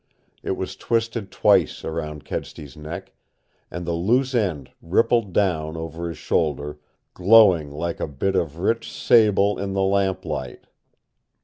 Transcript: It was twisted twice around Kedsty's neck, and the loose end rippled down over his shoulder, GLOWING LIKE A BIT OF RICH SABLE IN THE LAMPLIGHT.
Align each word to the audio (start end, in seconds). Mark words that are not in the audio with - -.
It 0.41 0.57
was 0.57 0.75
twisted 0.75 1.29
twice 1.29 1.85
around 1.85 2.25
Kedsty's 2.25 2.75
neck, 2.75 3.13
and 3.69 3.85
the 3.85 3.93
loose 3.93 4.33
end 4.33 4.71
rippled 4.81 5.31
down 5.31 5.77
over 5.77 6.09
his 6.09 6.17
shoulder, 6.17 6.79
GLOWING 7.13 7.69
LIKE 7.69 7.99
A 7.99 8.07
BIT 8.07 8.35
OF 8.35 8.57
RICH 8.57 8.91
SABLE 8.91 9.59
IN 9.59 9.73
THE 9.73 9.83
LAMPLIGHT. 9.83 10.65